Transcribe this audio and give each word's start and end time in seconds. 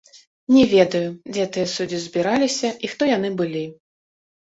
Не 0.55 0.63
ведаю, 0.71 1.11
дзе 1.35 1.45
тыя 1.57 1.69
суддзі 1.75 2.01
збіраліся 2.09 2.75
і 2.87 2.95
хто 2.97 3.15
яны 3.17 3.29
былі. 3.43 3.65